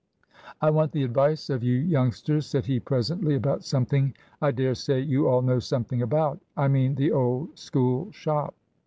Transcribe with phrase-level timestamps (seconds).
[0.61, 4.99] "I want the advice of you youngsters," said he presently, "about something I dare say
[4.99, 6.39] you all know something about.
[6.57, 8.55] I mean the old School shop."